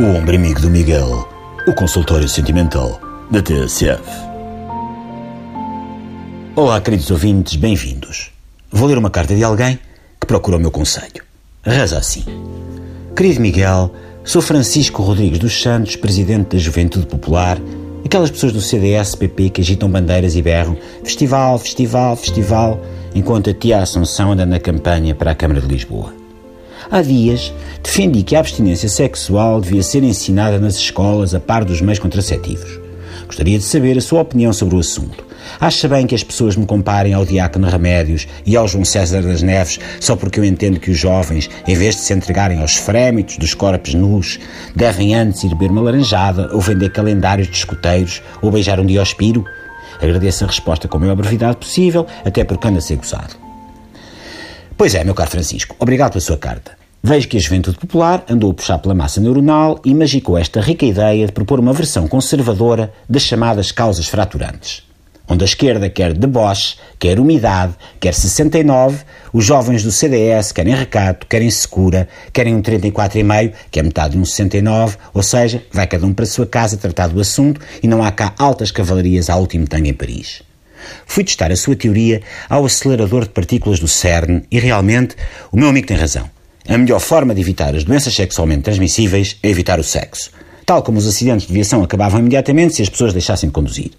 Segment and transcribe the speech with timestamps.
[0.00, 1.28] O ombro amigo do Miguel,
[1.68, 2.98] o consultório sentimental
[3.30, 4.00] da TSF.
[6.56, 8.30] Olá, queridos ouvintes, bem-vindos.
[8.72, 9.78] Vou ler uma carta de alguém
[10.18, 11.22] que procura o meu conselho.
[11.62, 12.24] Reza assim:
[13.14, 13.92] Querido Miguel,
[14.24, 17.58] sou Francisco Rodrigues dos Santos, presidente da Juventude Popular,
[18.02, 22.80] aquelas pessoas do CDS-PP que agitam bandeiras e berram festival, festival, festival,
[23.14, 26.19] enquanto a tia Assunção anda na campanha para a Câmara de Lisboa.
[26.88, 27.52] Há dias
[27.82, 32.78] defendi que a abstinência sexual devia ser ensinada nas escolas a par dos meios contraceptivos.
[33.26, 35.24] Gostaria de saber a sua opinião sobre o assunto.
[35.60, 39.42] Acha bem que as pessoas me comparem ao Diácono Remédios e ao João César das
[39.42, 43.38] Neves só porque eu entendo que os jovens, em vez de se entregarem aos frémitos
[43.38, 44.38] dos corpos nus,
[44.74, 49.44] devem antes ir beber uma laranjada ou vender calendários de escuteiros ou beijar um diospiro?
[50.00, 53.49] Agradeço a resposta com a maior brevidade possível, até porque anda a ser gozado.
[54.80, 56.72] Pois é, meu caro Francisco, obrigado pela sua carta.
[57.02, 60.86] Vejo que a juventude popular andou a puxar pela massa neuronal e magicou esta rica
[60.86, 64.82] ideia de propor uma versão conservadora das chamadas causas fraturantes.
[65.28, 71.26] Onde a esquerda quer deboche, quer umidade, quer 69, os jovens do CDS querem recato,
[71.26, 76.06] querem secura, querem um 34,5, que é metade de um 69, ou seja, vai cada
[76.06, 79.40] um para a sua casa tratar do assunto e não há cá altas cavalarias ao
[79.40, 80.42] último tango em Paris.
[81.06, 85.16] Fui testar a sua teoria ao acelerador de partículas do CERN e realmente
[85.50, 86.28] o meu amigo tem razão.
[86.68, 90.30] A melhor forma de evitar as doenças sexualmente transmissíveis é evitar o sexo.
[90.64, 93.90] Tal como os acidentes de viação acabavam imediatamente se as pessoas deixassem de conduzir.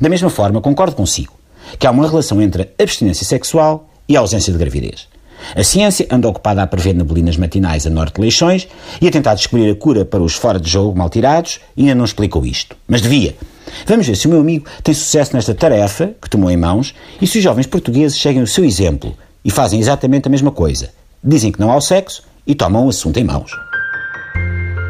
[0.00, 1.32] Da mesma forma, concordo consigo
[1.78, 5.08] que há uma relação entre a abstinência sexual e a ausência de gravidez.
[5.54, 8.68] A ciência anda ocupada a prever neblinas matinais a norte de Leixões
[9.00, 11.94] e a tentar descobrir a cura para os fora de jogo mal tirados e ainda
[11.94, 12.76] não explicou isto.
[12.86, 13.34] Mas devia.
[13.86, 17.26] Vamos ver se o meu amigo tem sucesso nesta tarefa que tomou em mãos e
[17.26, 20.90] se os jovens portugueses seguem o seu exemplo e fazem exatamente a mesma coisa.
[21.22, 23.50] Dizem que não há sexo e tomam o assunto em mãos.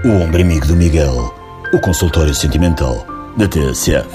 [0.04, 1.34] O ombro amigo do Miguel,
[1.72, 3.04] o consultório sentimental
[3.36, 4.08] da TSF.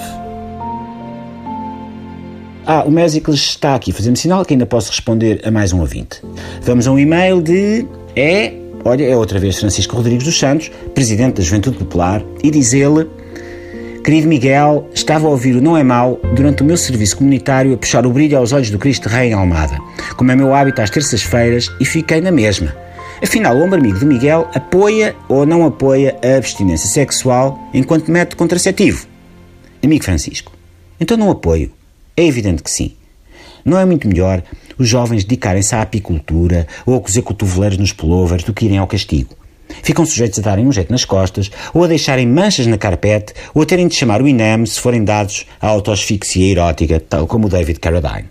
[2.66, 6.22] Ah, o Mésicles está aqui fazendo sinal que ainda posso responder a mais um ouvinte.
[6.62, 7.86] Vamos a um e-mail de.
[8.16, 8.54] É.
[8.86, 13.08] Olha, é outra vez Francisco Rodrigues dos Santos, presidente da Juventude Popular, e diz ele.
[14.03, 17.78] Querido Miguel, estava a ouvir o Não é Mau durante o meu serviço comunitário a
[17.78, 19.78] puxar o brilho aos olhos do Cristo Rei em Almada,
[20.18, 22.75] como é meu hábito às terças-feiras, e fiquei na mesma.
[23.24, 28.36] Afinal, o ombro amigo de Miguel apoia ou não apoia a abstinência sexual enquanto método
[28.36, 29.08] contraceptivo?
[29.81, 30.52] Amigo Francisco,
[31.00, 31.72] então não apoio.
[32.18, 32.97] É evidente que sim.
[33.63, 34.44] Não é muito melhor
[34.78, 38.88] os jovens dedicarem-se à apicultura ou a cozer cotoveleiros nos pullovers do que irem ao
[38.88, 39.34] castigo?
[39.81, 43.62] Ficam sujeitos a darem um jeito nas costas, ou a deixarem manchas na carpete, ou
[43.62, 47.50] a terem de chamar o INEM se forem dados à autoasfixia erótica, tal como o
[47.50, 48.29] David Carradine.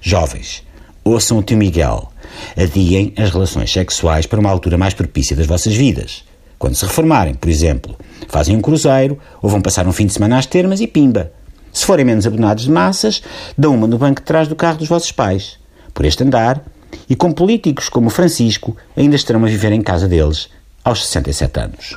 [0.00, 0.62] Jovens,
[1.04, 2.10] ouçam o tio Miguel.
[2.56, 6.24] Adiem as relações sexuais para uma altura mais propícia das vossas vidas.
[6.58, 7.96] Quando se reformarem, por exemplo,
[8.28, 11.32] fazem um cruzeiro ou vão passar um fim de semana às termas e pimba.
[11.72, 13.22] Se forem menos abonados de massas,
[13.56, 15.58] dão uma no banco de trás do carro dos vossos pais.
[15.94, 16.62] Por este andar,
[17.08, 20.48] e com políticos como Francisco, ainda estarão a viver em casa deles
[20.84, 21.96] aos 67 anos.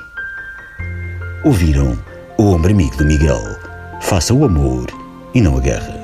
[1.44, 1.98] Ouviram
[2.38, 3.42] o ombro amigo do Miguel.
[4.02, 4.88] Faça o amor
[5.34, 6.01] e não a guerra.